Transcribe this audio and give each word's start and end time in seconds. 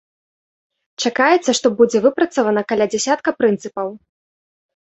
Чакаецца, 1.03 1.55
што 1.59 1.67
будзе 1.81 1.99
выпрацавана 2.05 2.65
каля 2.73 2.85
дзясятка 2.95 3.29
прынцыпаў. 3.43 3.87